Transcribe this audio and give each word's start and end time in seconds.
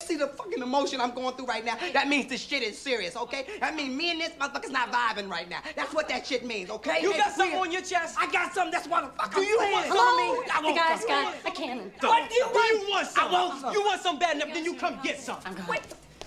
See 0.00 0.14
the 0.16 0.28
fucking 0.28 0.62
emotion 0.62 1.00
I'm 1.00 1.10
going 1.10 1.34
through 1.34 1.46
right 1.46 1.64
now? 1.64 1.76
That 1.92 2.06
means 2.06 2.28
this 2.28 2.40
shit 2.40 2.62
is 2.62 2.78
serious, 2.78 3.16
okay? 3.16 3.44
That 3.58 3.74
means 3.74 3.96
me 3.96 4.12
and 4.12 4.20
this 4.20 4.30
motherfucker's 4.40 4.70
not 4.70 4.92
vibing 4.92 5.28
right 5.28 5.50
now. 5.50 5.58
That's 5.74 5.92
what 5.92 6.08
that 6.08 6.24
shit 6.24 6.46
means, 6.46 6.70
okay? 6.70 7.02
You 7.02 7.12
got 7.14 7.32
something 7.32 7.58
on 7.58 7.72
your 7.72 7.82
chest? 7.82 8.16
I 8.16 8.30
got 8.30 8.54
something. 8.54 8.70
That's 8.70 8.86
what 8.86 9.02
the 9.04 9.20
fuck 9.20 9.34
Do 9.34 9.40
I'm 9.40 9.46
you 9.48 9.56
want 9.58 9.86
Some 9.88 9.98
of 9.98 10.16
me- 10.16 10.50
I 10.52 10.62
The 10.62 10.78
guy's 10.78 11.00
some. 11.00 11.08
got 11.08 11.34
a 11.46 11.50
cannon. 11.50 11.92
What 12.00 12.28
do 12.30 12.34
you 12.36 12.46
want? 12.46 12.80
you 12.82 12.90
want 12.90 13.06
some? 13.08 13.28
I 13.28 13.32
want 13.32 13.60
some. 13.60 13.72
You 13.72 13.84
want 13.84 14.00
some 14.00 14.18
bad 14.20 14.36
enough, 14.36 14.48
then 14.54 14.64
you 14.64 14.74
come 14.76 15.00
get 15.02 15.18
some. 15.20 15.38
I'm 15.44 15.54
going. 15.54 15.66
Wait. 15.68 15.80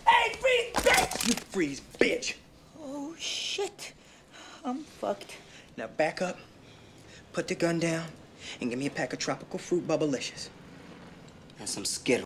Hey, 0.05 0.33
freeze, 0.33 0.73
bitch! 0.75 1.27
You 1.29 1.33
freeze, 1.49 1.81
bitch. 1.97 2.33
Oh 2.83 3.15
shit. 3.17 3.93
I'm 4.65 4.83
fucked. 4.83 5.37
Now 5.77 5.87
back 5.87 6.21
up, 6.21 6.37
put 7.31 7.47
the 7.47 7.55
gun 7.55 7.79
down, 7.79 8.05
and 8.59 8.69
give 8.69 8.77
me 8.77 8.87
a 8.87 8.91
pack 8.91 9.13
of 9.13 9.19
tropical 9.19 9.57
fruit 9.59 9.87
bubblicious. 9.87 10.49
And 11.57 11.69
some 11.69 11.85
Skittles. 11.85 12.25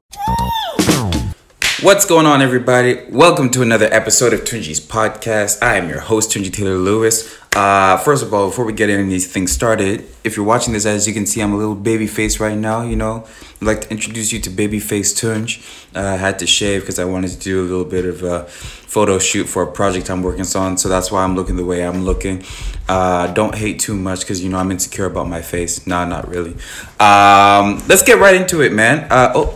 What's 1.86 2.04
going 2.04 2.25
on, 2.25 2.41
everybody? 2.41 2.99
Welcome 3.11 3.52
to 3.52 3.62
another 3.62 3.85
episode 3.91 4.34
of 4.34 4.39
Tunji's 4.39 4.80
podcast. 4.80 5.62
I 5.62 5.76
am 5.76 5.88
your 5.88 5.99
host, 5.99 6.31
Tunji 6.31 6.52
Taylor 6.52 6.80
Lewis. 6.80 7.31
Uh, 7.55 7.95
first 7.98 8.23
of 8.23 8.34
all, 8.34 8.48
before 8.48 8.66
we 8.66 8.73
get 8.73 8.89
into 8.89 9.07
these 9.07 9.31
things 9.31 9.52
started, 9.52 10.03
if 10.23 10.35
you're 10.35 10.48
watching 10.48 10.73
this, 10.73 10.88
as 10.88 11.07
you 11.07 11.13
can 11.13 11.27
see, 11.27 11.41
I'm 11.41 11.53
a 11.53 11.57
little 11.57 11.76
baby 11.76 12.07
face 12.07 12.40
right 12.40 12.57
now. 12.57 12.81
You 12.81 12.95
know, 12.95 13.27
I'd 13.62 13.67
like 13.67 13.81
to 13.81 13.91
introduce 13.91 14.34
you 14.34 14.40
to 14.40 14.49
Babyface 14.49 15.13
Tunj. 15.13 15.63
Uh, 15.95 15.99
I 15.99 16.17
had 16.17 16.40
to 16.40 16.48
shave 16.48 16.81
because 16.81 16.98
I 16.98 17.05
wanted 17.05 17.29
to 17.29 17.38
do 17.38 17.62
a 17.62 17.67
little 17.67 17.85
bit 17.85 18.05
of 18.05 18.23
a 18.23 18.45
photo 18.45 19.20
shoot 19.20 19.43
for 19.43 19.62
a 19.62 19.71
project 19.71 20.09
I'm 20.09 20.23
working 20.23 20.45
on, 20.55 20.79
so 20.79 20.90
that's 20.90 21.12
why 21.12 21.23
I'm 21.23 21.35
looking 21.35 21.55
the 21.55 21.65
way 21.65 21.85
I'm 21.85 22.04
looking. 22.04 22.43
Uh, 22.90 23.27
don't 23.27 23.54
hate 23.54 23.79
too 23.79 23.93
much 23.93 24.21
because 24.21 24.43
you 24.43 24.49
know 24.49 24.57
I'm 24.57 24.71
insecure 24.71 25.05
about 25.05 25.27
my 25.27 25.43
face. 25.43 25.85
Nah, 25.85 26.04
not 26.05 26.27
really. 26.29 26.55
Um, 26.99 27.84
let's 27.88 28.02
get 28.02 28.17
right 28.17 28.34
into 28.34 28.62
it, 28.62 28.73
man. 28.73 29.05
Uh, 29.12 29.34
oh. 29.35 29.55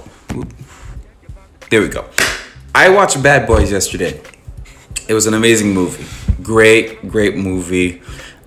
There 1.70 1.82
we 1.82 1.88
go. 1.88 2.06
I 2.74 2.90
watched 2.90 3.22
Bad 3.22 3.46
Boys 3.46 3.72
yesterday. 3.72 4.20
It 5.08 5.14
was 5.14 5.28
an 5.28 5.36
amazing 5.36 5.72
movie. 5.72 6.04
Great, 6.42 7.08
great 7.08 7.36
movie. 7.36 8.02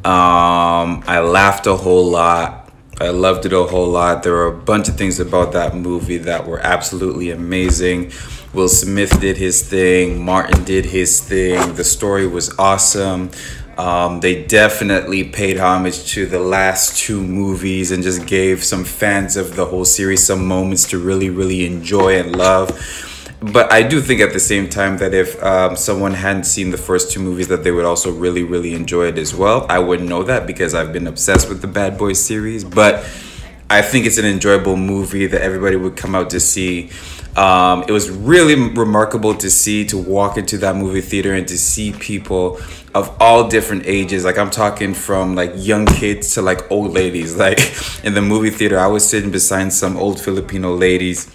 Um, 0.05 1.05
I 1.07 1.21
laughed 1.21 1.69
a 1.69 1.77
whole 1.77 2.11
lot. 2.11 2.73
I 3.01 3.11
loved 3.11 3.47
it 3.47 3.53
a 3.53 3.63
whole 3.63 3.87
lot. 3.87 4.25
There 4.25 4.33
were 4.33 4.49
a 4.49 4.57
bunch 4.57 4.89
of 4.89 4.97
things 4.97 5.21
about 5.21 5.53
that 5.53 5.77
movie 5.77 6.19
that 6.19 6.49
were 6.49 6.59
absolutely 6.59 7.31
amazing. 7.31 8.11
Will 8.55 8.69
Smith 8.69 9.21
did 9.21 9.37
his 9.37 9.63
thing. 9.63 10.25
Martin 10.25 10.65
did 10.65 10.87
his 10.87 11.21
thing. 11.21 11.75
The 11.75 11.85
story 11.85 12.27
was 12.27 12.53
awesome. 12.59 13.31
Um, 13.79 14.19
they 14.19 14.43
definitely 14.45 15.23
paid 15.23 15.59
homage 15.59 16.07
to 16.15 16.27
the 16.27 16.41
last 16.41 16.99
two 16.99 17.23
movies 17.23 17.93
and 17.93 18.03
just 18.03 18.27
gave 18.27 18.65
some 18.65 18.85
fans 18.85 19.37
of 19.37 19.55
the 19.55 19.65
whole 19.65 19.85
series 19.85 20.27
some 20.27 20.45
moments 20.45 20.89
to 20.89 20.99
really, 20.99 21.31
really 21.31 21.65
enjoy 21.65 22.19
and 22.19 22.35
love 22.35 23.09
but 23.43 23.73
I 23.73 23.83
do 23.83 24.01
think 24.01 24.21
at 24.21 24.33
the 24.33 24.41
same 24.41 24.69
time 24.69 24.99
that 24.99 25.13
if 25.13 25.43
um, 25.43 25.75
someone 25.75 26.15
hadn't 26.15 26.45
seen 26.45 26.71
the 26.71 26.79
first 26.79 27.11
two 27.11 27.19
movies, 27.19 27.49
that 27.49 27.65
they 27.65 27.73
would 27.73 27.85
also 27.85 28.13
really, 28.13 28.45
really 28.45 28.73
enjoy 28.75 29.09
it 29.09 29.19
as 29.19 29.35
well. 29.35 29.67
I 29.69 29.81
wouldn't 29.81 30.09
know 30.09 30.23
that 30.23 30.47
because 30.47 30.75
I've 30.75 30.93
been 30.93 31.09
obsessed 31.09 31.49
with 31.49 31.61
the 31.61 31.67
Bad 31.67 31.99
Boys 31.99 32.25
series, 32.25 32.63
but 32.63 33.05
I 33.69 33.83
think 33.83 34.07
it's 34.07 34.19
an 34.19 34.27
enjoyable 34.27 34.77
movie 34.77 35.27
that 35.27 35.43
everybody 35.43 35.75
would 35.75 35.97
come 35.97 36.15
out 36.15 36.31
to 36.31 36.41
see. 36.41 36.91
Um, 37.37 37.85
it 37.89 37.91
was 37.91 38.11
really 38.11 38.55
remarkable 38.55 39.35
to 39.35 39.51
see 39.51 39.87
to 39.87 39.99
walk 39.99 40.37
into 40.37 40.59
that 40.59 40.77
movie 40.77 41.01
theater 41.01 41.35
and 41.35 41.49
to 41.49 41.59
see 41.59 41.93
people 41.93 42.61
of 42.95 43.17
all 43.21 43.49
different 43.49 43.87
ages. 43.87 44.25
Like 44.25 44.39
I'm 44.39 44.51
talking 44.51 44.95
from 44.95 45.35
like 45.35 45.53
young 45.57 45.87
kids 45.87 46.35
to 46.35 46.43
like 46.43 46.71
old 46.71 46.93
ladies. 46.93 47.37
Like 47.43 47.59
in 48.05 48.15
the 48.15 48.23
movie 48.23 48.51
theater, 48.51 48.79
I 48.79 48.87
was 48.87 49.09
sitting 49.09 49.33
beside 49.33 49.73
some 49.73 49.97
old 49.97 50.21
Filipino 50.21 50.77
ladies 50.77 51.29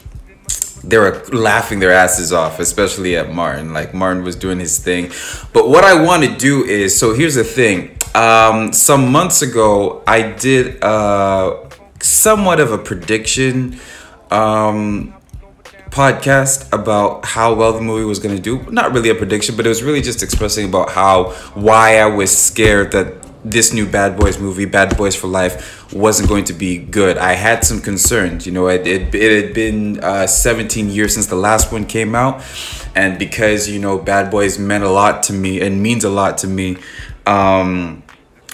they 0.87 0.97
were 0.97 1.21
laughing 1.33 1.79
their 1.79 1.91
asses 1.91 2.31
off, 2.31 2.59
especially 2.59 3.17
at 3.17 3.31
Martin. 3.31 3.73
Like 3.73 3.93
Martin 3.93 4.23
was 4.23 4.35
doing 4.35 4.59
his 4.59 4.79
thing. 4.79 5.11
But 5.53 5.69
what 5.69 5.83
I 5.83 6.01
want 6.01 6.23
to 6.23 6.35
do 6.35 6.63
is 6.63 6.97
so 6.97 7.13
here's 7.13 7.35
the 7.35 7.43
thing. 7.43 7.97
Um, 8.15 8.73
some 8.73 9.11
months 9.11 9.41
ago, 9.41 10.01
I 10.07 10.31
did 10.31 10.81
uh, 10.83 11.69
somewhat 11.99 12.59
of 12.59 12.71
a 12.71 12.77
prediction 12.77 13.79
um, 14.31 15.13
podcast 15.89 16.71
about 16.73 17.25
how 17.25 17.53
well 17.53 17.73
the 17.73 17.81
movie 17.81 18.05
was 18.05 18.19
going 18.19 18.35
to 18.35 18.41
do. 18.41 18.63
Not 18.71 18.93
really 18.93 19.09
a 19.09 19.15
prediction, 19.15 19.55
but 19.55 19.65
it 19.65 19.69
was 19.69 19.83
really 19.83 20.01
just 20.01 20.23
expressing 20.23 20.69
about 20.69 20.89
how 20.89 21.31
why 21.53 21.99
I 21.99 22.05
was 22.05 22.35
scared 22.35 22.91
that 22.93 23.26
this 23.43 23.73
new 23.73 23.87
Bad 23.87 24.17
Boys 24.17 24.39
movie, 24.39 24.65
Bad 24.65 24.97
Boys 24.97 25.15
for 25.15 25.27
Life, 25.27 25.93
wasn't 25.93 26.29
going 26.29 26.45
to 26.45 26.53
be 26.53 26.77
good. 26.77 27.17
I 27.17 27.33
had 27.33 27.63
some 27.63 27.81
concerns. 27.81 28.45
You 28.45 28.51
know, 28.51 28.67
it, 28.67 28.85
it, 28.87 29.13
it 29.13 29.45
had 29.45 29.53
been 29.53 30.03
uh, 30.03 30.27
17 30.27 30.89
years 30.89 31.13
since 31.13 31.27
the 31.27 31.35
last 31.35 31.71
one 31.71 31.85
came 31.85 32.15
out. 32.15 32.43
And 32.95 33.19
because, 33.19 33.69
you 33.69 33.79
know, 33.79 33.97
Bad 33.97 34.31
Boys 34.31 34.57
meant 34.57 34.83
a 34.83 34.89
lot 34.89 35.23
to 35.23 35.33
me 35.33 35.61
and 35.61 35.81
means 35.81 36.03
a 36.03 36.09
lot 36.09 36.37
to 36.39 36.47
me, 36.47 36.77
um, 37.25 38.03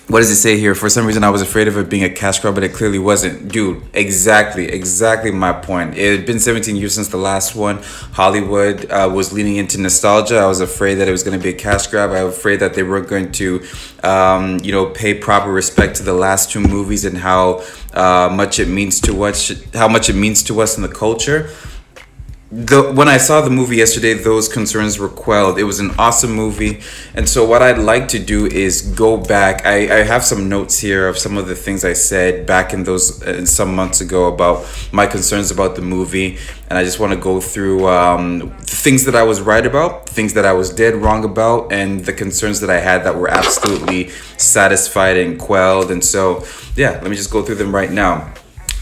what 0.08 0.20
does 0.20 0.30
it 0.30 0.36
say 0.36 0.58
here? 0.58 0.76
For 0.76 0.90
some 0.90 1.06
reason, 1.06 1.24
I 1.24 1.30
was 1.30 1.42
afraid 1.42 1.70
of 1.70 1.78
it 1.78 1.90
being 1.90 2.04
a 2.04 2.10
cash 2.10 2.40
grab, 2.40 2.56
but 2.56 2.64
it 2.64 2.74
clearly 2.74 3.00
wasn't. 3.00 3.50
Dude, 3.50 3.82
exactly, 3.94 4.66
exactly 4.66 5.32
my 5.32 5.54
point. 5.54 5.98
It 5.98 6.18
had 6.18 6.26
been 6.26 6.40
17 6.40 6.76
years 6.76 6.94
since 6.94 7.08
the 7.08 7.18
last 7.18 7.56
one. 7.56 7.80
Hollywood 8.12 8.92
uh, 8.92 9.10
was 9.14 9.32
leaning 9.32 9.56
into 9.56 9.80
nostalgia. 9.80 10.40
I 10.40 10.46
was 10.46 10.60
afraid 10.60 10.96
that 10.96 11.08
it 11.08 11.12
was 11.12 11.24
going 11.24 11.40
to 11.40 11.42
be 11.42 11.52
a 11.52 11.58
cash 11.58 11.88
grab. 11.88 12.12
I 12.12 12.26
was 12.26 12.38
afraid 12.38 12.58
that 12.58 12.74
they 12.74 12.84
weren't 12.84 13.08
going 13.08 13.32
to, 13.34 13.64
um, 14.04 14.60
you 14.62 14.74
know, 14.74 14.88
pay 14.88 15.14
proper 15.14 15.50
respect 15.50 15.96
to 15.96 16.04
the 16.04 16.14
last 16.14 16.52
two 16.52 16.60
movies 16.60 17.06
and 17.06 17.18
how 17.18 17.64
uh, 17.94 18.30
much 18.30 18.60
it 18.60 18.68
means 18.68 19.00
to 19.02 19.24
us, 19.24 19.54
how 19.74 19.88
much 19.88 20.10
it 20.10 20.16
means 20.16 20.44
to 20.44 20.60
us 20.60 20.76
in 20.76 20.84
the 20.84 20.90
culture 20.90 21.50
the 22.56 22.92
when 22.94 23.08
I 23.08 23.18
saw 23.18 23.42
the 23.42 23.50
movie 23.50 23.78
yesterday, 23.78 24.14
those 24.14 24.48
concerns 24.48 25.00
were 25.00 25.10
quelled. 25.10 25.58
It 25.58 25.64
was 25.64 25.80
an 25.80 25.90
awesome 25.98 26.32
movie, 26.34 26.82
and 27.16 27.28
so 27.28 27.44
what 27.44 27.64
I'd 27.64 27.80
like 27.80 28.08
to 28.10 28.20
do 28.20 28.46
is 28.46 28.84
go 28.84 29.18
back. 29.18 29.66
I, 29.66 30.02
I 30.02 30.04
have 30.04 30.24
some 30.24 30.50
notes 30.50 30.78
here 30.78 31.08
of 31.08 31.18
some 31.18 31.36
of 31.36 31.48
the 31.48 31.56
things 31.56 31.84
I 31.84 31.94
said 31.94 32.46
back 32.46 32.72
in 32.72 32.84
those 32.84 33.24
uh, 33.24 33.44
some 33.48 33.76
months 33.76 34.02
ago 34.02 34.32
about 34.32 34.68
my 34.92 35.08
concerns 35.08 35.50
about 35.50 35.76
the 35.76 35.82
movie, 35.82 36.38
and 36.70 36.78
I 36.78 36.84
just 36.84 37.00
want 37.00 37.12
to 37.12 37.20
go 37.20 37.42
through 37.42 37.88
um, 37.88 38.52
things 38.60 39.06
that 39.06 39.16
I 39.16 39.24
was 39.24 39.42
right 39.42 39.66
about, 39.66 40.08
things 40.08 40.34
that 40.36 40.46
I 40.46 40.54
was 40.54 40.70
dead 40.70 40.94
wrong 40.94 41.26
about, 41.26 41.72
and 41.72 42.06
the 42.06 42.14
concerns 42.14 42.60
that 42.60 42.70
I 42.70 42.80
had 42.80 43.04
that 43.06 43.16
were 43.16 43.30
absolutely 43.30 44.10
satisfied 44.38 45.18
and 45.18 45.40
quelled. 45.40 45.90
And 45.90 46.06
so, 46.06 46.46
yeah, 46.76 46.92
let 47.02 47.10
me 47.10 47.16
just 47.16 47.32
go 47.32 47.42
through 47.42 47.56
them 47.56 47.74
right 47.74 47.92
now 47.92 48.32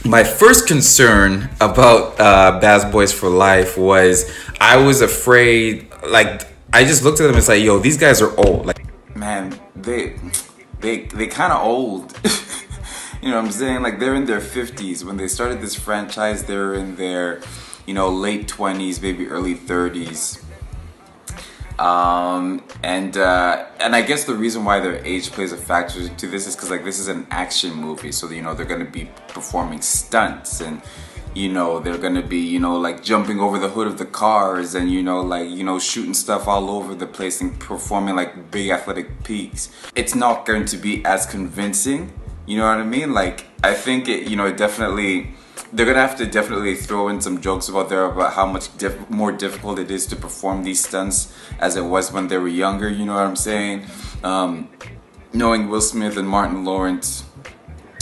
my 0.06 0.24
first 0.24 0.68
concern 0.68 1.50
about 1.60 2.20
uh, 2.20 2.60
Bad 2.60 2.92
Boys 2.92 3.14
for 3.14 3.30
Life 3.30 3.78
was 3.78 4.32
I 4.60 4.78
was 4.78 5.02
afraid, 5.02 5.88
like, 6.08 6.48
I 6.74 6.86
just 6.86 7.04
looked 7.04 7.20
at 7.20 7.28
them 7.28 7.36
and 7.36 7.44
said, 7.44 7.56
yo, 7.56 7.80
these 7.80 7.98
guys 7.98 8.22
are 8.22 8.36
old. 8.40 8.66
Like, 8.66 8.84
man, 9.16 9.60
they, 9.76 10.16
they, 10.80 11.06
they 11.06 11.28
kind 11.28 11.54
of 11.54 11.62
old. 11.64 12.18
you 13.22 13.30
know 13.30 13.36
what 13.36 13.46
I'm 13.46 13.52
saying? 13.52 13.82
Like, 13.82 14.00
they're 14.00 14.16
in 14.16 14.26
their 14.26 14.40
50s. 14.40 15.04
When 15.04 15.18
they 15.18 15.28
started 15.28 15.62
this 15.62 15.76
franchise, 15.76 16.46
they 16.46 16.56
were 16.56 16.74
in 16.74 16.96
their, 16.96 17.42
you 17.86 17.94
know, 17.94 18.10
late 18.10 18.48
20s, 18.48 19.02
maybe 19.02 19.28
early 19.28 19.56
30s. 19.56 20.44
Um, 21.82 22.64
and 22.84 23.18
uh, 23.18 23.66
and 23.80 23.96
I 23.96 24.04
guess 24.04 24.26
the 24.26 24.36
reason 24.36 24.64
why 24.64 24.80
their 24.80 25.04
age 25.04 25.32
plays 25.32 25.52
a 25.52 25.58
factor 25.58 26.08
to 26.08 26.28
this 26.28 26.46
is 26.46 26.56
because 26.56 26.70
like 26.70 26.84
this 26.84 27.00
is 27.00 27.08
an 27.08 27.26
action 27.32 27.74
movie, 27.74 28.12
so 28.12 28.30
you 28.30 28.44
know 28.44 28.54
they're 28.54 28.68
gonna 28.68 28.86
be 28.86 29.10
performing 29.30 29.82
stunts 29.82 30.62
and 30.62 30.84
you 31.34 31.50
know 31.52 31.80
they're 31.80 31.98
gonna 31.98 32.22
be 32.22 32.38
you 32.38 32.60
know 32.60 32.78
like 32.78 33.02
jumping 33.02 33.40
over 33.40 33.58
the 33.58 33.70
hood 33.70 33.88
of 33.88 33.98
the 33.98 34.06
cars 34.06 34.76
and 34.76 34.92
you 34.92 35.02
know 35.02 35.22
like 35.22 35.50
you 35.50 35.64
know 35.64 35.80
shooting 35.80 36.14
stuff 36.14 36.48
all 36.48 36.70
over 36.70 36.94
the 36.94 37.08
place 37.08 37.42
and 37.42 37.60
performing 37.60 38.16
like 38.16 38.52
big 38.52 38.70
athletic 38.70 39.24
peaks. 39.24 39.72
It's 39.96 40.14
not 40.14 40.46
going 40.46 40.66
to 40.66 40.78
be 40.78 41.04
as 41.04 41.26
convincing, 41.26 42.14
you 42.46 42.60
know 42.60 42.68
what 42.68 42.78
I 42.78 42.84
mean? 42.84 43.12
Like 43.12 43.48
I 43.64 43.74
think 43.74 44.08
it 44.08 44.28
you 44.30 44.36
know 44.36 44.46
it 44.46 44.56
definitely 44.56 45.34
they're 45.74 45.86
gonna 45.86 46.00
have 46.00 46.18
to 46.18 46.26
definitely 46.26 46.76
throw 46.76 47.08
in 47.08 47.22
some 47.22 47.42
jokes 47.42 47.70
about 47.70 47.90
there 47.90 48.06
about 48.06 48.34
how 48.34 48.46
much 48.46 48.76
diff- 48.78 49.10
more 49.10 49.32
difficult 49.32 49.80
it 49.80 49.90
is 49.90 50.06
to 50.08 50.16
perform 50.16 50.64
these 50.64 50.84
stunts 50.86 51.34
as 51.60 51.76
it 51.76 51.84
was 51.84 52.12
when 52.12 52.28
they 52.28 52.38
were 52.38 52.48
younger. 52.48 52.90
You 52.90 53.06
know 53.06 53.16
what 53.16 53.26
I'm 53.26 53.36
saying? 53.36 53.86
Um, 54.24 54.70
knowing 55.34 55.70
Will 55.70 55.82
Smith 55.82 56.18
and 56.18 56.28
Martin 56.28 56.66
Lawrence 56.66 57.24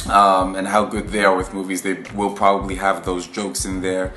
um, 0.09 0.55
and 0.55 0.67
how 0.67 0.85
good 0.85 1.09
they 1.09 1.23
are 1.23 1.35
with 1.35 1.53
movies, 1.53 1.83
they 1.83 2.03
will 2.15 2.33
probably 2.33 2.75
have 2.75 3.05
those 3.05 3.27
jokes 3.27 3.65
in 3.65 3.81
there. 3.81 4.13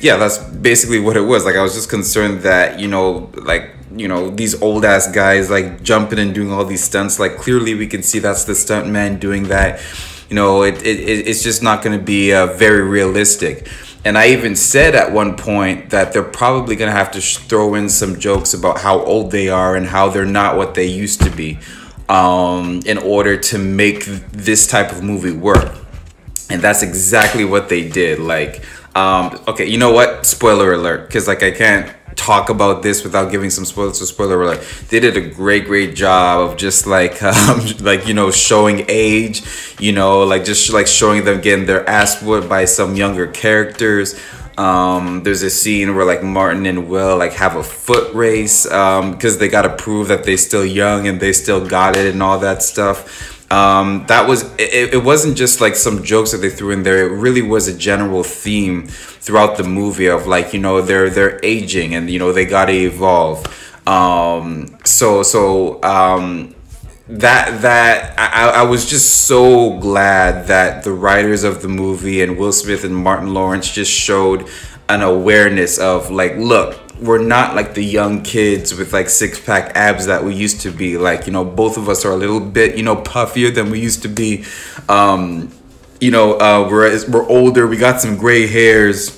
Yeah, 0.00 0.16
that's 0.16 0.38
basically 0.38 0.98
what 0.98 1.16
it 1.16 1.20
was. 1.20 1.44
Like 1.44 1.54
I 1.54 1.62
was 1.62 1.74
just 1.74 1.88
concerned 1.88 2.40
that 2.40 2.80
you 2.80 2.88
know, 2.88 3.30
like 3.34 3.74
you 3.94 4.08
know, 4.08 4.30
these 4.30 4.60
old 4.60 4.84
ass 4.84 5.10
guys 5.10 5.50
like 5.50 5.82
jumping 5.82 6.18
and 6.18 6.34
doing 6.34 6.52
all 6.52 6.64
these 6.64 6.82
stunts. 6.82 7.20
Like 7.20 7.36
clearly, 7.36 7.74
we 7.74 7.86
can 7.86 8.02
see 8.02 8.18
that's 8.18 8.44
the 8.44 8.54
stunt 8.54 8.88
man 8.88 9.18
doing 9.18 9.44
that 9.44 9.80
you 10.28 10.36
know, 10.36 10.62
it, 10.62 10.82
it 10.86 11.26
it's 11.28 11.42
just 11.42 11.62
not 11.62 11.82
going 11.82 11.98
to 11.98 12.04
be 12.04 12.32
uh, 12.32 12.46
very 12.46 12.82
realistic. 12.82 13.68
And 14.04 14.16
I 14.16 14.28
even 14.28 14.56
said 14.56 14.94
at 14.94 15.12
one 15.12 15.36
point 15.36 15.90
that 15.90 16.12
they're 16.12 16.22
probably 16.22 16.76
going 16.76 16.90
to 16.90 16.96
have 16.96 17.10
to 17.12 17.20
throw 17.20 17.74
in 17.74 17.88
some 17.88 18.18
jokes 18.18 18.54
about 18.54 18.80
how 18.80 19.00
old 19.00 19.30
they 19.30 19.48
are 19.48 19.76
and 19.76 19.86
how 19.86 20.08
they're 20.08 20.24
not 20.24 20.56
what 20.56 20.74
they 20.74 20.86
used 20.86 21.20
to 21.22 21.30
be 21.30 21.58
um, 22.08 22.80
in 22.86 22.98
order 22.98 23.36
to 23.36 23.58
make 23.58 24.04
this 24.32 24.66
type 24.66 24.92
of 24.92 25.02
movie 25.02 25.32
work. 25.32 25.74
And 26.48 26.62
that's 26.62 26.82
exactly 26.82 27.44
what 27.44 27.68
they 27.68 27.88
did. 27.88 28.18
Like, 28.18 28.64
Um, 28.94 29.38
okay, 29.46 29.66
you 29.66 29.78
know 29.78 29.92
what? 29.92 30.26
Spoiler 30.26 30.72
alert, 30.72 31.06
because 31.06 31.28
like 31.28 31.42
I 31.44 31.52
can't 31.52 31.86
talk 32.18 32.50
about 32.50 32.82
this 32.82 33.04
without 33.04 33.30
giving 33.30 33.48
some 33.48 33.64
spoilers. 33.64 34.00
So 34.00 34.04
spoiler 34.04 34.42
alert, 34.42 34.66
they 34.88 35.00
did 35.00 35.16
a 35.16 35.26
great, 35.30 35.64
great 35.66 35.94
job 35.94 36.50
of 36.50 36.56
just 36.56 36.86
like, 36.86 37.22
um, 37.22 37.60
like 37.80 38.06
you 38.06 38.12
know, 38.12 38.30
showing 38.30 38.84
age. 38.88 39.42
You 39.78 39.92
know, 39.92 40.24
like 40.24 40.44
just 40.44 40.70
like 40.72 40.86
showing 40.86 41.24
them 41.24 41.40
getting 41.40 41.66
their 41.66 41.88
ass 41.88 42.20
whooped 42.22 42.48
by 42.48 42.66
some 42.66 42.96
younger 42.96 43.26
characters. 43.28 44.20
Um, 44.58 45.22
there's 45.22 45.42
a 45.42 45.50
scene 45.50 45.94
where 45.94 46.04
like 46.04 46.24
Martin 46.24 46.66
and 46.66 46.88
Will 46.88 47.16
like 47.16 47.32
have 47.34 47.54
a 47.54 47.62
foot 47.62 48.12
race 48.12 48.64
because 48.64 49.34
um, 49.34 49.38
they 49.38 49.48
got 49.48 49.62
to 49.62 49.76
prove 49.76 50.08
that 50.08 50.24
they're 50.24 50.36
still 50.36 50.66
young 50.66 51.06
and 51.06 51.20
they 51.20 51.32
still 51.32 51.64
got 51.64 51.96
it 51.96 52.12
and 52.12 52.20
all 52.20 52.40
that 52.40 52.62
stuff 52.62 53.37
um, 53.50 54.04
that 54.08 54.28
was 54.28 54.44
it, 54.58 54.94
it 54.94 55.04
wasn't 55.04 55.36
just 55.36 55.60
like 55.60 55.74
some 55.74 56.02
jokes 56.02 56.32
that 56.32 56.38
they 56.38 56.50
threw 56.50 56.70
in 56.70 56.82
there. 56.82 57.06
It 57.06 57.16
really 57.16 57.42
was 57.42 57.66
a 57.66 57.76
general 57.76 58.22
theme 58.22 58.86
throughout 58.88 59.56
the 59.56 59.64
movie 59.64 60.06
of 60.06 60.26
like 60.26 60.52
you 60.52 60.60
know 60.60 60.82
they're 60.82 61.08
they're 61.08 61.40
aging 61.42 61.94
and 61.94 62.10
you 62.10 62.18
know 62.18 62.32
they 62.32 62.44
gotta 62.44 62.72
evolve. 62.72 63.46
Um, 63.86 64.76
so 64.84 65.22
so 65.22 65.82
um, 65.82 66.54
that 67.08 67.62
that 67.62 68.18
I, 68.18 68.60
I 68.60 68.62
was 68.64 68.84
just 68.84 69.26
so 69.26 69.78
glad 69.78 70.48
that 70.48 70.84
the 70.84 70.92
writers 70.92 71.42
of 71.42 71.62
the 71.62 71.68
movie 71.68 72.22
and 72.22 72.36
Will 72.36 72.52
Smith 72.52 72.84
and 72.84 72.94
Martin 72.94 73.32
Lawrence 73.32 73.70
just 73.72 73.90
showed 73.90 74.46
an 74.90 75.02
awareness 75.02 75.78
of 75.78 76.10
like 76.10 76.36
look 76.36 76.78
we're 77.00 77.22
not 77.22 77.54
like 77.54 77.74
the 77.74 77.84
young 77.84 78.22
kids 78.22 78.74
with 78.74 78.92
like 78.92 79.08
six 79.08 79.38
pack 79.40 79.72
abs 79.76 80.06
that 80.06 80.24
we 80.24 80.34
used 80.34 80.60
to 80.62 80.70
be. 80.70 80.98
Like, 80.98 81.26
you 81.26 81.32
know, 81.32 81.44
both 81.44 81.76
of 81.76 81.88
us 81.88 82.04
are 82.04 82.12
a 82.12 82.16
little 82.16 82.40
bit, 82.40 82.76
you 82.76 82.82
know, 82.82 82.96
puffier 82.96 83.54
than 83.54 83.70
we 83.70 83.80
used 83.80 84.02
to 84.02 84.08
be. 84.08 84.44
Um, 84.88 85.52
you 86.00 86.10
know, 86.10 86.34
uh, 86.34 86.68
we're 86.70 86.90
we're 87.08 87.26
older. 87.28 87.66
We 87.66 87.76
got 87.76 88.00
some 88.00 88.16
gray 88.16 88.46
hairs. 88.46 89.14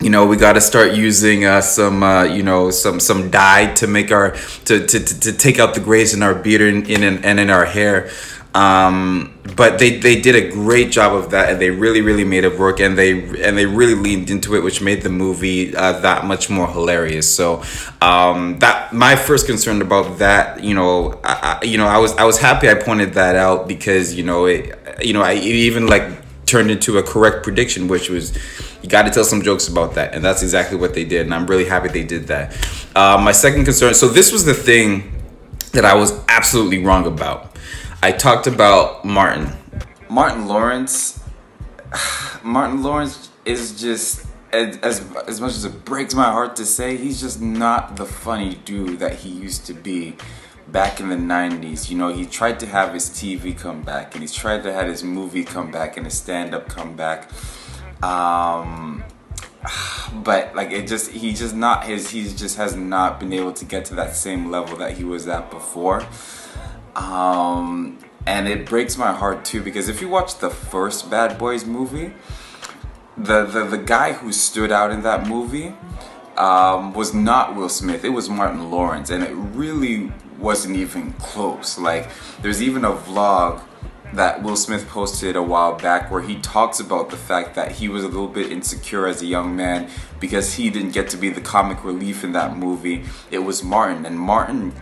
You 0.00 0.08
know, 0.08 0.26
we 0.26 0.36
got 0.36 0.54
to 0.54 0.60
start 0.60 0.94
using 0.94 1.44
uh, 1.44 1.60
some, 1.60 2.02
uh, 2.02 2.24
you 2.24 2.42
know, 2.42 2.70
some 2.70 3.00
some 3.00 3.30
dye 3.30 3.74
to 3.74 3.86
make 3.86 4.10
our 4.10 4.32
to, 4.64 4.86
to, 4.86 5.00
to, 5.00 5.20
to 5.20 5.32
take 5.32 5.58
out 5.58 5.74
the 5.74 5.80
grays 5.80 6.14
in 6.14 6.22
our 6.22 6.34
beard 6.34 6.62
and 6.62 6.88
in 6.88 7.02
and 7.02 7.38
in 7.38 7.50
our 7.50 7.66
hair. 7.66 8.10
Um, 8.54 9.38
but 9.56 9.78
they, 9.78 9.98
they 9.98 10.20
did 10.20 10.34
a 10.34 10.50
great 10.50 10.90
job 10.90 11.14
of 11.14 11.30
that, 11.30 11.50
and 11.50 11.60
they 11.60 11.70
really 11.70 12.00
really 12.00 12.24
made 12.24 12.44
it 12.44 12.58
work, 12.58 12.80
and 12.80 12.98
they 12.98 13.12
and 13.42 13.56
they 13.56 13.66
really 13.66 13.94
leaned 13.94 14.28
into 14.30 14.56
it, 14.56 14.62
which 14.62 14.80
made 14.80 15.02
the 15.02 15.08
movie 15.08 15.74
uh, 15.76 16.00
that 16.00 16.24
much 16.24 16.50
more 16.50 16.66
hilarious. 16.66 17.32
So 17.32 17.62
um, 18.00 18.58
that 18.58 18.92
my 18.92 19.14
first 19.14 19.46
concern 19.46 19.82
about 19.82 20.18
that, 20.18 20.64
you 20.64 20.74
know, 20.74 21.20
I, 21.22 21.60
you 21.62 21.78
know, 21.78 21.86
I 21.86 21.98
was 21.98 22.12
I 22.16 22.24
was 22.24 22.38
happy 22.38 22.68
I 22.68 22.74
pointed 22.74 23.14
that 23.14 23.36
out 23.36 23.68
because 23.68 24.14
you 24.14 24.24
know 24.24 24.46
it, 24.46 24.76
you 25.00 25.12
know, 25.12 25.22
I 25.22 25.34
even 25.34 25.86
like 25.86 26.04
turned 26.46 26.70
into 26.72 26.98
a 26.98 27.02
correct 27.02 27.44
prediction, 27.44 27.86
which 27.86 28.10
was 28.10 28.36
you 28.82 28.88
got 28.88 29.02
to 29.02 29.10
tell 29.10 29.24
some 29.24 29.42
jokes 29.42 29.68
about 29.68 29.94
that, 29.94 30.12
and 30.12 30.24
that's 30.24 30.42
exactly 30.42 30.76
what 30.76 30.94
they 30.94 31.04
did, 31.04 31.22
and 31.22 31.32
I'm 31.32 31.46
really 31.46 31.66
happy 31.66 31.88
they 31.88 32.04
did 32.04 32.26
that. 32.26 32.56
Uh, 32.96 33.20
my 33.22 33.32
second 33.32 33.64
concern, 33.64 33.94
so 33.94 34.08
this 34.08 34.32
was 34.32 34.44
the 34.44 34.54
thing 34.54 35.12
that 35.72 35.84
I 35.84 35.94
was 35.94 36.18
absolutely 36.26 36.82
wrong 36.82 37.06
about 37.06 37.49
I 38.02 38.12
talked 38.12 38.46
about 38.46 39.04
Martin. 39.04 39.52
Martin 40.08 40.48
Lawrence. 40.48 41.22
Martin 42.42 42.82
Lawrence 42.82 43.28
is 43.44 43.78
just 43.78 44.26
as, 44.52 44.78
as 44.78 45.38
much 45.38 45.50
as 45.50 45.66
it 45.66 45.84
breaks 45.84 46.14
my 46.14 46.24
heart 46.24 46.56
to 46.56 46.64
say, 46.64 46.96
he's 46.96 47.20
just 47.20 47.42
not 47.42 47.96
the 47.96 48.06
funny 48.06 48.54
dude 48.64 49.00
that 49.00 49.16
he 49.16 49.28
used 49.28 49.66
to 49.66 49.74
be 49.74 50.16
back 50.68 50.98
in 50.98 51.10
the 51.10 51.16
90s. 51.16 51.90
You 51.90 51.98
know, 51.98 52.10
he 52.10 52.24
tried 52.24 52.58
to 52.60 52.66
have 52.66 52.94
his 52.94 53.10
TV 53.10 53.56
come 53.56 53.82
back 53.82 54.14
and 54.14 54.22
he's 54.22 54.32
tried 54.32 54.62
to 54.62 54.72
have 54.72 54.86
his 54.86 55.04
movie 55.04 55.44
come 55.44 55.70
back 55.70 55.98
and 55.98 56.06
his 56.06 56.16
stand-up 56.16 56.68
come 56.68 56.96
back. 56.96 57.30
Um 58.02 59.04
but 60.14 60.56
like 60.56 60.70
it 60.70 60.88
just 60.88 61.10
he 61.10 61.34
just 61.34 61.54
not 61.54 61.84
his 61.84 62.08
he 62.08 62.22
just 62.22 62.56
has 62.56 62.74
not 62.74 63.20
been 63.20 63.34
able 63.34 63.52
to 63.52 63.66
get 63.66 63.84
to 63.84 63.94
that 63.96 64.16
same 64.16 64.50
level 64.50 64.78
that 64.78 64.96
he 64.96 65.04
was 65.04 65.28
at 65.28 65.50
before 65.50 66.02
um, 66.96 67.98
and 68.26 68.48
it 68.48 68.66
breaks 68.66 68.96
my 68.96 69.12
heart 69.12 69.44
too 69.44 69.62
because 69.62 69.88
if 69.88 70.00
you 70.00 70.08
watch 70.08 70.38
the 70.38 70.50
first 70.50 71.10
Bad 71.10 71.38
Boys 71.38 71.64
movie, 71.64 72.12
the, 73.16 73.44
the, 73.44 73.64
the 73.64 73.78
guy 73.78 74.12
who 74.12 74.32
stood 74.32 74.72
out 74.72 74.90
in 74.90 75.02
that 75.02 75.26
movie 75.26 75.74
um, 76.36 76.92
was 76.94 77.12
not 77.12 77.54
Will 77.54 77.68
Smith, 77.68 78.04
it 78.04 78.10
was 78.10 78.28
Martin 78.28 78.70
Lawrence, 78.70 79.10
and 79.10 79.22
it 79.22 79.32
really 79.32 80.12
wasn't 80.38 80.76
even 80.76 81.12
close. 81.14 81.78
Like, 81.78 82.08
there's 82.40 82.62
even 82.62 82.84
a 82.84 82.92
vlog 82.92 83.62
that 84.14 84.42
Will 84.42 84.56
Smith 84.56 84.88
posted 84.88 85.36
a 85.36 85.42
while 85.42 85.76
back 85.76 86.10
where 86.10 86.22
he 86.22 86.36
talks 86.36 86.80
about 86.80 87.10
the 87.10 87.16
fact 87.16 87.54
that 87.54 87.72
he 87.72 87.88
was 87.88 88.02
a 88.02 88.08
little 88.08 88.26
bit 88.26 88.50
insecure 88.50 89.06
as 89.06 89.22
a 89.22 89.26
young 89.26 89.54
man 89.54 89.88
because 90.18 90.54
he 90.54 90.70
didn't 90.70 90.90
get 90.90 91.08
to 91.10 91.16
be 91.16 91.28
the 91.28 91.40
comic 91.40 91.84
relief 91.84 92.24
in 92.24 92.32
that 92.32 92.56
movie. 92.56 93.04
It 93.30 93.40
was 93.40 93.62
Martin, 93.62 94.04
and 94.06 94.18
Martin 94.18 94.72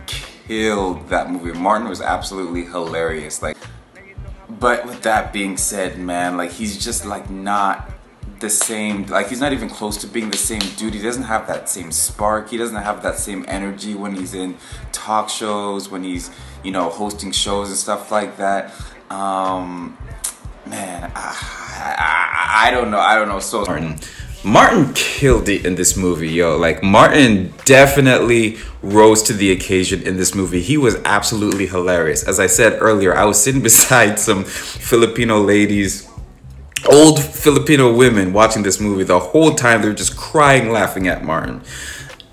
killed 0.49 1.07
that 1.09 1.29
movie. 1.29 1.57
Martin 1.57 1.87
was 1.87 2.01
absolutely 2.01 2.65
hilarious. 2.65 3.43
Like, 3.43 3.55
but 4.49 4.83
with 4.85 5.03
that 5.03 5.31
being 5.31 5.57
said, 5.57 5.99
man, 5.99 6.37
like 6.37 6.51
he's 6.51 6.83
just 6.83 7.05
like 7.05 7.29
not 7.29 7.91
the 8.39 8.49
same. 8.49 9.05
Like 9.05 9.29
he's 9.29 9.39
not 9.39 9.53
even 9.53 9.69
close 9.69 9.95
to 9.97 10.07
being 10.07 10.31
the 10.31 10.37
same 10.37 10.61
dude. 10.75 10.95
He 10.95 11.03
doesn't 11.03 11.23
have 11.23 11.45
that 11.47 11.69
same 11.69 11.91
spark. 11.91 12.49
He 12.49 12.57
doesn't 12.57 12.81
have 12.81 13.03
that 13.03 13.19
same 13.19 13.45
energy 13.47 13.93
when 13.93 14.15
he's 14.15 14.33
in 14.33 14.57
talk 14.91 15.29
shows, 15.29 15.87
when 15.89 16.03
he's 16.03 16.31
you 16.63 16.71
know 16.71 16.89
hosting 16.89 17.31
shows 17.31 17.69
and 17.69 17.77
stuff 17.77 18.11
like 18.11 18.37
that. 18.37 18.73
Um, 19.11 19.97
man, 20.65 21.11
I, 21.15 22.65
I, 22.65 22.67
I 22.67 22.71
don't 22.71 22.89
know. 22.89 22.99
I 22.99 23.13
don't 23.13 23.27
know. 23.27 23.39
So 23.39 23.65
Martin. 23.65 23.99
Martin 24.43 24.93
killed 24.93 25.49
it 25.49 25.65
in 25.65 25.75
this 25.75 25.97
movie, 25.97 26.29
yo. 26.29 26.57
Like 26.57 26.81
Martin 26.81 27.53
definitely 27.65 28.57
rose 28.81 29.21
to 29.23 29.33
the 29.33 29.51
occasion 29.51 30.01
in 30.03 30.15
this 30.15 30.33
movie. 30.33 30.61
He 30.61 30.77
was 30.77 30.95
absolutely 31.03 31.67
hilarious. 31.67 32.23
As 32.23 32.39
I 32.39 32.47
said 32.47 32.81
earlier, 32.81 33.15
I 33.15 33.25
was 33.25 33.41
sitting 33.41 33.61
beside 33.69 34.17
some 34.17 34.45
Filipino 34.45 35.41
ladies, 35.41 36.09
old 36.89 37.21
Filipino 37.21 37.93
women 37.93 38.31
watching 38.31 38.63
this 38.63 38.79
movie. 38.79 39.03
The 39.03 39.19
whole 39.19 39.55
time 39.55 39.81
they 39.81 39.89
were 39.89 39.93
just 39.93 40.15
crying 40.15 40.71
laughing 40.71 41.07
at 41.07 41.23
Martin 41.23 41.61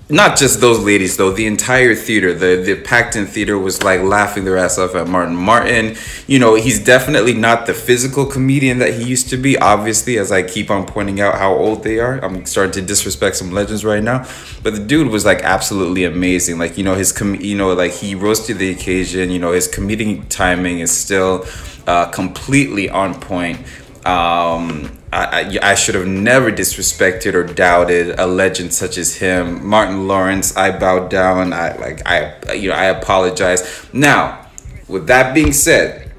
not 0.09 0.37
just 0.37 0.61
those 0.61 0.79
ladies 0.79 1.17
though. 1.17 1.31
The 1.31 1.45
entire 1.45 1.93
theater 1.93 2.33
the 2.33 2.61
the 2.63 2.81
packed 2.81 3.15
in 3.15 3.25
theater 3.25 3.57
was 3.59 3.83
like 3.83 4.01
laughing 4.01 4.45
their 4.45 4.57
ass 4.57 4.77
off 4.77 4.95
at 4.95 5.07
martin 5.07 5.35
martin. 5.35 5.95
You 6.27 6.39
know 6.39 6.55
he's 6.55 6.83
definitely 6.83 7.33
not 7.33 7.65
the 7.65 7.73
physical 7.73 8.25
comedian 8.25 8.79
that 8.79 8.93
he 8.93 9.03
used 9.03 9.29
to 9.29 9.37
be. 9.37 9.57
Obviously 9.57 10.17
as 10.17 10.31
i 10.31 10.43
keep 10.43 10.71
on 10.71 10.85
pointing 10.85 11.19
out 11.19 11.35
how 11.35 11.53
old 11.53 11.83
they 11.83 11.99
are 11.99 12.23
i'm 12.23 12.45
starting 12.45 12.71
to 12.73 12.81
disrespect 12.81 13.35
some 13.35 13.51
legends 13.51 13.83
right 13.83 14.03
now. 14.03 14.25
But 14.63 14.75
the 14.75 14.83
dude 14.83 15.09
was 15.09 15.25
like 15.25 15.41
absolutely 15.41 16.05
amazing. 16.05 16.57
Like 16.57 16.77
you 16.77 16.83
know 16.83 16.95
his 16.95 17.11
com 17.11 17.35
you 17.35 17.57
know 17.57 17.73
like 17.73 17.91
he 17.91 18.15
rose 18.15 18.45
to 18.47 18.53
the 18.53 18.69
occasion. 18.69 19.29
You 19.29 19.39
know 19.39 19.51
his 19.51 19.67
comedic 19.67 20.29
timing 20.29 20.79
is 20.79 20.95
still 20.95 21.45
uh, 21.85 22.05
completely 22.11 22.89
on 22.89 23.19
point 23.19 23.59
um, 24.07 24.97
I, 25.11 25.59
I, 25.61 25.75
should 25.75 25.95
have 25.95 26.07
never 26.07 26.49
disrespected 26.51 27.33
or 27.33 27.43
doubted 27.43 28.17
a 28.17 28.25
legend 28.25 28.73
such 28.73 28.97
as 28.97 29.15
him, 29.15 29.65
Martin 29.67 30.07
Lawrence. 30.07 30.55
I 30.55 30.77
bowed 30.77 31.09
down. 31.09 31.51
I 31.51 31.75
like 31.75 32.07
I 32.07 32.53
you 32.53 32.69
know 32.69 32.75
I 32.75 32.85
apologize. 32.85 33.85
Now, 33.91 34.47
with 34.87 35.07
that 35.07 35.33
being 35.33 35.51
said, 35.51 36.13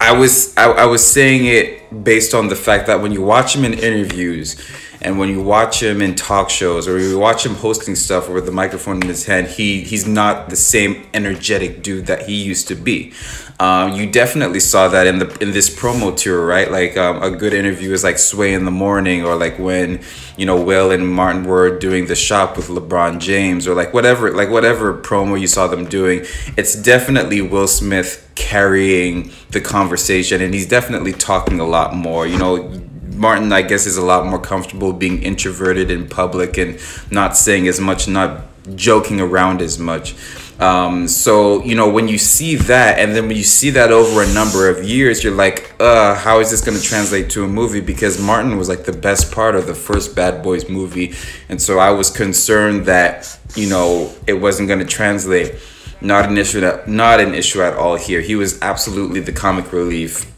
I 0.00 0.12
was 0.12 0.56
I, 0.56 0.70
I 0.70 0.86
was 0.86 1.06
saying 1.06 1.44
it 1.44 2.04
based 2.04 2.34
on 2.34 2.48
the 2.48 2.56
fact 2.56 2.88
that 2.88 3.00
when 3.00 3.12
you 3.12 3.22
watch 3.22 3.54
him 3.54 3.64
in 3.64 3.74
interviews 3.74 4.56
and 5.02 5.18
when 5.18 5.28
you 5.28 5.42
watch 5.42 5.82
him 5.82 6.00
in 6.00 6.14
talk 6.14 6.48
shows 6.48 6.88
or 6.88 6.98
you 6.98 7.18
watch 7.18 7.44
him 7.44 7.54
hosting 7.54 7.96
stuff 7.96 8.28
with 8.28 8.46
the 8.46 8.52
microphone 8.52 9.02
in 9.02 9.08
his 9.08 9.26
hand, 9.26 9.48
he 9.48 9.82
he's 9.82 10.06
not 10.06 10.48
the 10.48 10.56
same 10.56 11.06
energetic 11.12 11.82
dude 11.82 12.06
that 12.06 12.26
he 12.26 12.42
used 12.42 12.68
to 12.68 12.74
be. 12.74 13.12
Um, 13.60 13.92
you 13.92 14.10
definitely 14.10 14.60
saw 14.60 14.88
that 14.88 15.06
in 15.06 15.18
the 15.18 15.38
in 15.40 15.52
this 15.52 15.70
promo 15.70 16.16
tour, 16.16 16.44
right? 16.44 16.70
Like 16.70 16.96
um, 16.96 17.22
a 17.22 17.30
good 17.30 17.52
interview 17.52 17.92
is 17.92 18.02
like 18.02 18.18
Sway 18.18 18.54
in 18.54 18.64
the 18.64 18.70
Morning, 18.70 19.24
or 19.24 19.36
like 19.36 19.58
when 19.58 20.00
you 20.36 20.46
know 20.46 20.60
Will 20.60 20.90
and 20.90 21.08
Martin 21.08 21.44
were 21.44 21.78
doing 21.78 22.06
the 22.06 22.16
shop 22.16 22.56
with 22.56 22.68
LeBron 22.68 23.20
James, 23.20 23.68
or 23.68 23.74
like 23.74 23.92
whatever, 23.92 24.32
like 24.32 24.50
whatever 24.50 24.94
promo 24.94 25.40
you 25.40 25.46
saw 25.46 25.66
them 25.66 25.84
doing. 25.84 26.24
It's 26.56 26.74
definitely 26.74 27.40
Will 27.40 27.68
Smith 27.68 28.28
carrying 28.34 29.30
the 29.50 29.60
conversation, 29.60 30.40
and 30.40 30.54
he's 30.54 30.66
definitely 30.66 31.12
talking 31.12 31.60
a 31.60 31.66
lot 31.66 31.94
more. 31.94 32.26
You 32.26 32.38
know, 32.38 32.82
Martin, 33.14 33.52
I 33.52 33.62
guess, 33.62 33.86
is 33.86 33.96
a 33.96 34.04
lot 34.04 34.26
more 34.26 34.40
comfortable 34.40 34.92
being 34.92 35.22
introverted 35.22 35.90
in 35.90 36.08
public 36.08 36.58
and 36.58 36.78
not 37.10 37.36
saying 37.36 37.68
as 37.68 37.80
much, 37.80 38.08
not 38.08 38.42
joking 38.74 39.20
around 39.20 39.60
as 39.60 39.78
much. 39.78 40.14
Um, 40.60 41.08
so 41.08 41.64
you 41.64 41.74
know 41.74 41.88
when 41.88 42.06
you 42.06 42.18
see 42.18 42.54
that, 42.54 42.98
and 42.98 43.16
then 43.16 43.26
when 43.26 43.36
you 43.36 43.42
see 43.42 43.70
that 43.70 43.90
over 43.90 44.22
a 44.22 44.32
number 44.32 44.68
of 44.68 44.84
years, 44.84 45.24
you're 45.24 45.34
like, 45.34 45.74
uh, 45.80 46.14
how 46.14 46.38
is 46.38 46.50
this 46.50 46.60
going 46.60 46.78
to 46.78 46.82
translate 46.82 47.30
to 47.30 47.44
a 47.44 47.48
movie? 47.48 47.80
Because 47.80 48.20
Martin 48.20 48.56
was 48.56 48.68
like 48.68 48.84
the 48.84 48.92
best 48.92 49.32
part 49.32 49.56
of 49.56 49.66
the 49.66 49.74
first 49.74 50.14
Bad 50.14 50.42
Boys 50.42 50.68
movie, 50.68 51.14
and 51.48 51.60
so 51.60 51.78
I 51.78 51.90
was 51.90 52.10
concerned 52.10 52.86
that 52.86 53.38
you 53.56 53.68
know 53.68 54.14
it 54.26 54.34
wasn't 54.34 54.68
going 54.68 54.80
to 54.80 54.86
translate. 54.86 55.54
Not 56.00 56.26
an 56.28 56.36
issue 56.36 56.60
not 56.86 57.20
an 57.20 57.34
issue 57.34 57.62
at 57.62 57.74
all 57.74 57.96
here. 57.96 58.20
He 58.20 58.34
was 58.34 58.60
absolutely 58.60 59.20
the 59.20 59.32
comic 59.32 59.72
relief 59.72 60.32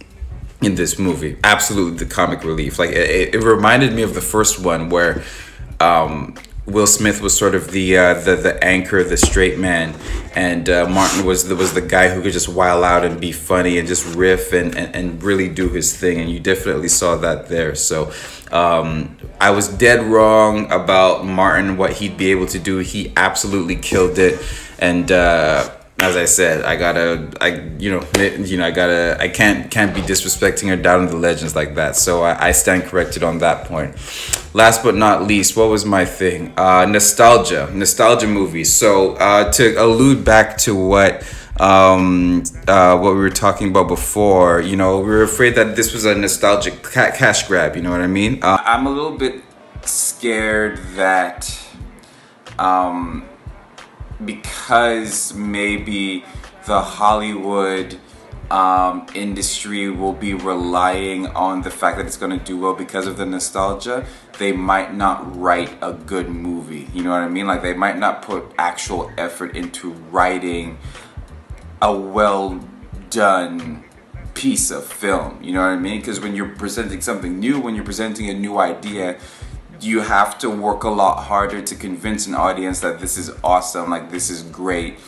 in 0.65 0.75
this 0.75 0.99
movie. 0.99 1.37
Absolutely, 1.45 2.05
the 2.05 2.13
comic 2.13 2.45
relief. 2.45 2.79
Like 2.79 2.91
it, 2.91 3.35
it 3.35 3.43
reminded 3.43 3.93
me 3.93 4.03
of 4.03 4.15
the 4.15 4.21
first 4.21 4.61
one 4.61 4.91
where 4.91 5.23
um, 5.81 6.35
Will 6.67 6.87
Smith 6.87 7.21
was 7.21 7.37
sort 7.37 7.55
of 7.55 7.73
the 7.73 7.99
uh, 7.99 8.15
the 8.15 8.37
the 8.37 8.65
anchor, 8.65 9.05
the 9.05 9.19
straight 9.19 9.59
man, 9.59 9.95
and 10.35 10.69
uh, 10.71 10.89
Martin 10.89 11.27
was 11.27 11.47
the, 11.47 11.55
was 11.55 11.75
the 11.75 11.83
guy 11.83 12.09
who 12.09 12.23
could 12.23 12.33
just 12.33 12.49
wild 12.49 12.85
out 12.85 13.05
and 13.05 13.21
be 13.21 13.33
funny 13.33 13.79
and 13.79 13.87
just 13.87 14.15
riff 14.17 14.53
and, 14.55 14.75
and, 14.75 14.95
and 14.97 15.23
really 15.23 15.49
do 15.49 15.69
his 15.69 15.95
thing. 15.95 16.21
And 16.21 16.31
you 16.31 16.41
definitely 16.41 16.89
saw 16.89 17.17
that 17.17 17.49
there. 17.49 17.75
So 17.75 18.13
um, 18.51 19.19
I 19.41 19.51
was 19.51 19.69
dead 19.69 20.03
wrong 20.05 20.73
about 20.73 21.27
Martin, 21.27 21.77
what 21.77 21.93
he'd 21.95 22.17
be 22.17 22.31
able 22.31 22.47
to 22.47 22.59
do. 22.59 22.79
He 22.79 23.13
absolutely 23.17 23.77
killed 23.77 24.19
it, 24.19 24.41
and. 24.79 25.11
Uh, 25.13 25.71
as 26.05 26.17
I 26.17 26.27
said, 26.27 26.65
I 26.65 26.77
gotta, 26.77 27.31
I 27.41 27.49
you 27.79 27.91
know, 27.91 28.07
you 28.21 28.59
know, 28.59 28.67
I 28.67 28.71
gotta, 28.71 29.17
I 29.19 29.29
can't 29.29 29.71
can't 29.71 29.95
be 29.95 30.03
disrespecting 30.03 30.71
or 30.73 30.77
doubting 30.77 31.09
the 31.09 31.17
legends 31.17 31.57
like 31.57 31.75
that. 31.77 31.97
So 31.97 32.23
I, 32.23 32.49
I 32.49 32.53
stand 32.53 32.85
corrected 32.85 33.23
on 33.23 33.39
that 33.39 33.67
point. 33.67 33.97
Last 34.55 34.83
but 34.83 34.95
not 34.95 35.27
least, 35.27 35.57
what 35.57 35.69
was 35.69 35.85
my 35.85 36.05
thing? 36.05 36.53
Uh, 36.57 36.85
nostalgia, 36.85 37.71
nostalgia 37.73 38.27
movies. 38.27 38.73
So 38.73 39.15
uh, 39.15 39.51
to 39.53 39.75
allude 39.77 40.25
back 40.25 40.59
to 40.59 40.75
what 40.75 41.25
um, 41.59 42.43
uh, 42.69 42.99
what 42.99 43.15
we 43.15 43.21
were 43.21 43.31
talking 43.31 43.69
about 43.69 43.89
before, 43.89 44.61
you 44.61 44.77
know, 44.77 44.99
we 44.99 45.07
were 45.07 45.23
afraid 45.23 45.55
that 45.55 45.77
this 45.77 45.93
was 45.93 46.05
a 46.05 46.15
nostalgic 46.15 46.83
ca- 46.83 47.13
cash 47.13 47.49
grab. 47.49 47.77
You 47.77 47.83
know 47.83 47.91
what 47.91 48.01
I 48.01 48.09
mean? 48.09 48.43
Uh, 48.43 48.59
I'm 48.65 48.87
a 48.87 48.91
little 48.91 49.17
bit 49.17 49.43
scared 49.83 50.79
that. 50.97 51.59
Um, 52.59 53.29
because 54.25 55.35
maybe 55.35 56.25
the 56.67 56.81
Hollywood 56.81 57.99
um, 58.51 59.07
industry 59.15 59.91
will 59.91 60.13
be 60.13 60.35
relying 60.35 61.27
on 61.29 61.63
the 61.63 61.71
fact 61.71 61.97
that 61.97 62.07
it's 62.07 62.17
going 62.17 62.39
to 62.39 62.45
do 62.45 62.59
well 62.59 62.75
because 62.75 63.07
of 63.07 63.17
the 63.17 63.27
nostalgia, 63.27 64.07
they 64.39 64.53
might 64.53 64.95
not 64.95 65.37
write 65.37 65.77
a 65.83 65.93
good 65.93 66.29
movie. 66.29 66.89
You 66.93 67.03
know 67.03 67.11
what 67.11 67.21
I 67.21 67.29
mean? 67.29 67.47
Like 67.47 67.63
they 67.63 67.75
might 67.75 67.99
not 67.99 68.23
put 68.23 68.45
actual 68.59 69.11
effort 69.17 69.57
into 69.57 69.93
writing 69.93 70.79
a 71.81 71.97
well 71.97 72.61
done 73.11 73.85
piece 74.35 74.71
of 74.71 74.85
film. 74.85 75.43
You 75.43 75.53
know 75.53 75.61
what 75.61 75.69
I 75.69 75.77
mean? 75.77 76.01
Because 76.01 76.21
when 76.21 76.35
you're 76.35 76.55
presenting 76.57 77.01
something 77.01 77.39
new, 77.39 77.61
when 77.61 77.75
you're 77.75 77.85
presenting 77.85 78.29
a 78.29 78.35
new 78.35 78.59
idea, 78.59 79.19
you 79.81 80.01
have 80.01 80.39
to 80.39 80.51
work 80.51 80.85
a 80.85 80.89
lot 80.89 81.25
harder 81.25 81.61
to 81.63 81.75
convince 81.75 82.27
an 82.27 82.35
audience 82.35 82.81
that 82.81 83.01
this 83.01 83.17
is 83.17 83.31
awesome, 83.43 83.91
like 83.91 84.11
this 84.11 84.31
is 84.31 84.43
great. 84.43 84.99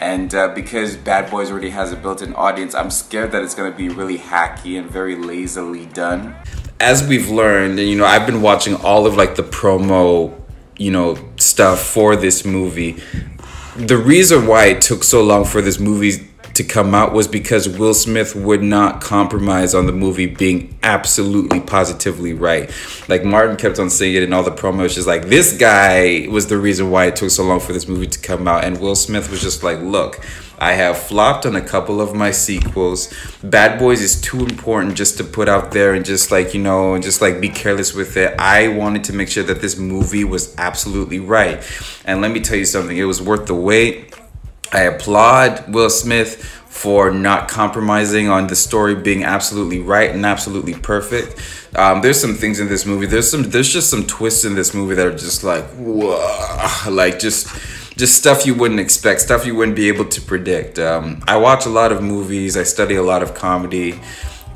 And 0.00 0.34
uh, 0.34 0.48
because 0.54 0.96
Bad 0.96 1.30
Boys 1.30 1.50
already 1.50 1.70
has 1.70 1.92
a 1.92 1.96
built 1.96 2.20
in 2.20 2.34
audience, 2.34 2.74
I'm 2.74 2.90
scared 2.90 3.32
that 3.32 3.42
it's 3.42 3.54
to 3.54 3.70
be 3.70 3.88
really 3.88 4.18
hacky 4.18 4.78
and 4.78 4.90
very 4.90 5.14
lazily 5.14 5.86
done. 5.86 6.34
As 6.80 7.06
we've 7.06 7.30
learned, 7.30 7.78
and 7.78 7.88
you 7.88 7.96
know, 7.96 8.04
I've 8.04 8.26
been 8.26 8.42
watching 8.42 8.74
all 8.76 9.06
of 9.06 9.16
like 9.16 9.36
the 9.36 9.44
promo, 9.44 10.38
you 10.76 10.90
know, 10.90 11.16
stuff 11.36 11.80
for 11.80 12.16
this 12.16 12.44
movie. 12.44 13.00
The 13.76 13.96
reason 13.96 14.46
why 14.46 14.66
it 14.66 14.82
took 14.82 15.04
so 15.04 15.22
long 15.22 15.44
for 15.44 15.62
this 15.62 15.78
movie 15.78 16.28
to 16.54 16.64
come 16.64 16.94
out 16.94 17.12
was 17.12 17.26
because 17.26 17.68
Will 17.68 17.94
Smith 17.94 18.34
would 18.36 18.62
not 18.62 19.00
compromise 19.00 19.74
on 19.74 19.86
the 19.86 19.92
movie 19.92 20.26
being 20.26 20.78
absolutely 20.82 21.60
positively 21.60 22.32
right. 22.32 22.70
Like 23.08 23.24
Martin 23.24 23.56
kept 23.56 23.78
on 23.78 23.90
saying 23.90 24.14
it 24.14 24.22
in 24.22 24.32
all 24.32 24.44
the 24.44 24.52
promos, 24.52 24.94
just 24.94 25.06
like 25.06 25.26
this 25.26 25.56
guy 25.56 26.26
was 26.30 26.46
the 26.46 26.58
reason 26.58 26.90
why 26.90 27.06
it 27.06 27.16
took 27.16 27.30
so 27.30 27.44
long 27.44 27.58
for 27.58 27.72
this 27.72 27.88
movie 27.88 28.06
to 28.06 28.18
come 28.20 28.46
out. 28.46 28.64
And 28.64 28.80
Will 28.80 28.94
Smith 28.94 29.30
was 29.30 29.40
just 29.40 29.64
like, 29.64 29.80
look, 29.80 30.24
I 30.58 30.72
have 30.72 30.96
flopped 30.96 31.44
on 31.44 31.56
a 31.56 31.60
couple 31.60 32.00
of 32.00 32.14
my 32.14 32.30
sequels. 32.30 33.12
Bad 33.42 33.78
Boys 33.78 34.00
is 34.00 34.20
too 34.20 34.38
important 34.44 34.94
just 34.94 35.16
to 35.18 35.24
put 35.24 35.48
out 35.48 35.72
there 35.72 35.94
and 35.94 36.04
just 36.04 36.30
like, 36.30 36.54
you 36.54 36.62
know, 36.62 36.94
and 36.94 37.02
just 37.02 37.20
like 37.20 37.40
be 37.40 37.48
careless 37.48 37.92
with 37.92 38.16
it. 38.16 38.38
I 38.38 38.68
wanted 38.68 39.02
to 39.04 39.12
make 39.12 39.28
sure 39.28 39.42
that 39.42 39.60
this 39.60 39.76
movie 39.76 40.22
was 40.22 40.54
absolutely 40.56 41.18
right. 41.18 41.62
And 42.04 42.20
let 42.20 42.30
me 42.30 42.40
tell 42.40 42.56
you 42.56 42.64
something, 42.64 42.96
it 42.96 43.04
was 43.04 43.20
worth 43.20 43.46
the 43.46 43.54
wait 43.54 44.14
I 44.74 44.82
applaud 44.82 45.72
Will 45.72 45.88
Smith 45.88 46.44
for 46.68 47.12
not 47.12 47.48
compromising 47.48 48.28
on 48.28 48.48
the 48.48 48.56
story 48.56 48.96
being 48.96 49.22
absolutely 49.22 49.78
right 49.78 50.10
and 50.10 50.26
absolutely 50.26 50.74
perfect. 50.74 51.40
Um, 51.76 52.02
there's 52.02 52.20
some 52.20 52.34
things 52.34 52.58
in 52.58 52.68
this 52.68 52.84
movie. 52.84 53.06
There's 53.06 53.30
some. 53.30 53.44
There's 53.44 53.72
just 53.72 53.88
some 53.88 54.06
twists 54.06 54.44
in 54.44 54.56
this 54.56 54.74
movie 54.74 54.96
that 54.96 55.06
are 55.06 55.16
just 55.16 55.44
like, 55.44 55.64
whoa, 55.76 56.18
like 56.90 57.20
just 57.20 57.48
just 57.96 58.18
stuff 58.18 58.44
you 58.44 58.54
wouldn't 58.54 58.80
expect, 58.80 59.20
stuff 59.20 59.46
you 59.46 59.54
wouldn't 59.54 59.76
be 59.76 59.86
able 59.88 60.04
to 60.06 60.20
predict. 60.20 60.80
Um, 60.80 61.22
I 61.28 61.36
watch 61.36 61.64
a 61.64 61.68
lot 61.68 61.92
of 61.92 62.02
movies. 62.02 62.56
I 62.56 62.64
study 62.64 62.96
a 62.96 63.02
lot 63.02 63.22
of 63.22 63.34
comedy. 63.34 64.00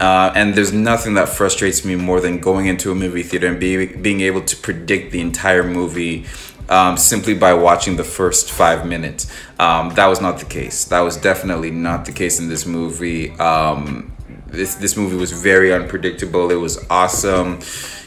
Uh, 0.01 0.33
and 0.37 0.55
there's 0.55 0.73
nothing 0.73 1.15
that 1.15 1.29
frustrates 1.29 1.85
me 1.85 1.97
more 1.97 2.21
than 2.21 2.39
going 2.39 2.67
into 2.67 2.93
a 2.93 2.95
movie 2.95 3.25
theater 3.25 3.49
and 3.49 3.59
be, 3.59 3.87
being 3.87 4.21
able 4.21 4.41
to 4.43 4.57
predict 4.57 5.11
the 5.11 5.21
entire 5.21 5.65
movie 5.65 6.25
um, 6.69 6.97
simply 6.97 7.35
by 7.35 7.55
watching 7.55 7.97
the 7.97 8.05
first 8.05 8.51
five 8.51 8.87
minutes. 8.87 9.31
Um, 9.59 9.95
that 9.95 10.07
was 10.07 10.21
not 10.21 10.39
the 10.39 10.45
case. 10.45 10.85
That 10.85 11.01
was 11.01 11.17
definitely 11.17 11.71
not 11.71 12.05
the 12.05 12.13
case 12.13 12.39
in 12.39 12.49
this 12.49 12.67
movie. 12.67 13.31
Um, 13.39 14.13
this 14.47 14.77
this 14.77 14.97
movie 14.97 15.17
was 15.17 15.33
very 15.33 15.73
unpredictable. 15.73 16.51
It 16.51 16.57
was 16.57 16.85
awesome. 16.91 17.61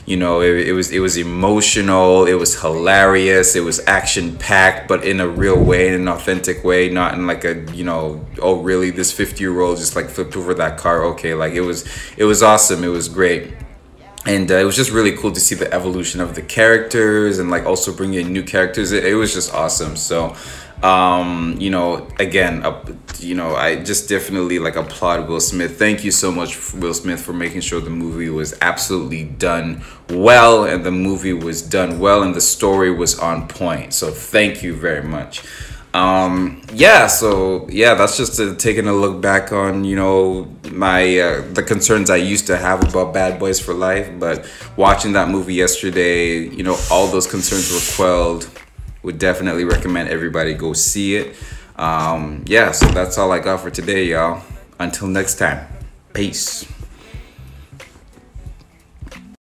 You 0.05 0.17
know, 0.17 0.41
it, 0.41 0.67
it 0.67 0.73
was 0.73 0.91
it 0.91 0.99
was 0.99 1.17
emotional. 1.17 2.25
It 2.25 2.33
was 2.33 2.59
hilarious. 2.59 3.55
It 3.55 3.63
was 3.63 3.79
action 3.87 4.37
packed, 4.37 4.87
but 4.87 5.03
in 5.03 5.19
a 5.19 5.27
real 5.27 5.63
way, 5.63 5.87
in 5.87 5.93
an 5.93 6.07
authentic 6.07 6.63
way, 6.63 6.89
not 6.89 7.13
in 7.13 7.27
like 7.27 7.45
a 7.45 7.61
you 7.73 7.83
know, 7.83 8.25
oh 8.41 8.61
really, 8.61 8.89
this 8.89 9.11
fifty 9.11 9.43
year 9.43 9.61
old 9.61 9.77
just 9.77 9.95
like 9.95 10.09
flipped 10.09 10.35
over 10.35 10.53
that 10.55 10.77
car. 10.77 11.05
Okay, 11.05 11.33
like 11.35 11.53
it 11.53 11.61
was 11.61 11.87
it 12.17 12.23
was 12.23 12.41
awesome. 12.41 12.83
It 12.83 12.89
was 12.89 13.07
great 13.07 13.53
and 14.25 14.51
uh, 14.51 14.55
it 14.55 14.63
was 14.63 14.75
just 14.75 14.91
really 14.91 15.15
cool 15.17 15.31
to 15.31 15.39
see 15.39 15.55
the 15.55 15.71
evolution 15.73 16.21
of 16.21 16.35
the 16.35 16.41
characters 16.41 17.39
and 17.39 17.49
like 17.49 17.65
also 17.65 17.91
bring 17.93 18.13
in 18.13 18.31
new 18.31 18.43
characters. 18.43 18.91
It, 18.91 19.05
it 19.05 19.15
was 19.15 19.33
just 19.33 19.53
awesome. 19.53 19.95
So 19.95 20.35
um 20.83 21.55
you 21.59 21.69
know 21.69 22.07
again 22.17 22.65
uh, 22.65 22.83
you 23.19 23.35
know 23.35 23.55
i 23.55 23.75
just 23.75 24.09
definitely 24.09 24.57
like 24.57 24.75
applaud 24.75 25.27
will 25.27 25.39
smith. 25.39 25.77
Thank 25.77 26.03
you 26.03 26.09
so 26.09 26.31
much 26.31 26.73
will 26.73 26.95
smith 26.95 27.21
for 27.21 27.33
making 27.33 27.61
sure 27.61 27.79
the 27.79 27.91
movie 27.91 28.29
was 28.29 28.57
absolutely 28.61 29.25
done 29.25 29.83
well 30.09 30.65
and 30.65 30.83
the 30.83 30.91
movie 30.91 31.33
was 31.33 31.61
done 31.61 31.99
well 31.99 32.23
and 32.23 32.33
the 32.33 32.41
story 32.41 32.91
was 32.91 33.19
on 33.19 33.47
point. 33.47 33.93
So 33.93 34.09
thank 34.09 34.63
you 34.63 34.75
very 34.75 35.03
much 35.03 35.43
um 35.93 36.61
yeah 36.73 37.05
so 37.05 37.67
yeah 37.69 37.93
that's 37.95 38.15
just 38.15 38.39
uh, 38.39 38.55
taking 38.55 38.87
a 38.87 38.93
look 38.93 39.21
back 39.21 39.51
on 39.51 39.83
you 39.83 39.95
know 39.95 40.45
my 40.71 41.19
uh, 41.19 41.41
the 41.51 41.61
concerns 41.61 42.09
i 42.09 42.15
used 42.15 42.47
to 42.47 42.55
have 42.55 42.81
about 42.87 43.13
bad 43.13 43.37
boys 43.37 43.59
for 43.59 43.73
life 43.73 44.09
but 44.17 44.49
watching 44.77 45.11
that 45.11 45.27
movie 45.27 45.53
yesterday 45.53 46.47
you 46.47 46.63
know 46.63 46.77
all 46.89 47.07
those 47.07 47.27
concerns 47.27 47.71
were 47.71 47.95
quelled. 47.95 48.49
Would 49.03 49.17
definitely 49.17 49.63
recommend 49.63 50.09
everybody 50.09 50.53
go 50.53 50.73
see 50.73 51.15
it. 51.15 51.35
Um 51.75 52.43
yeah 52.45 52.71
so 52.71 52.85
that's 52.87 53.17
all 53.17 53.31
i 53.31 53.39
got 53.39 53.59
for 53.59 53.71
today 53.71 54.05
y'all. 54.05 54.43
Until 54.79 55.07
next 55.07 55.39
time 55.39 55.67
peace 56.13 56.71